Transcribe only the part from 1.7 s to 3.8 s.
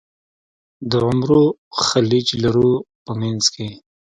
خلیج لرو په منځ کې.